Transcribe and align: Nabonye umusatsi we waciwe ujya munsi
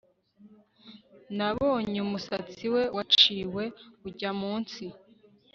Nabonye 1.37 1.97
umusatsi 2.07 2.65
we 2.73 2.83
waciwe 2.95 3.63
ujya 4.07 4.31
munsi 4.41 4.83